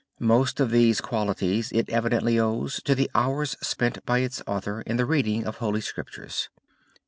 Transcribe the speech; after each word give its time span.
Most 0.19 0.59
of 0.59 0.71
these 0.71 0.99
qualities 0.99 1.71
it 1.71 1.87
evidently 1.91 2.39
owes 2.39 2.81
to 2.85 2.95
the 2.95 3.07
hours 3.13 3.55
spent 3.61 4.03
by 4.03 4.17
its 4.17 4.41
author 4.47 4.81
in 4.81 4.97
the 4.97 5.05
reading 5.05 5.45
of 5.45 5.57
Holy 5.57 5.79
Scriptures. 5.79 6.49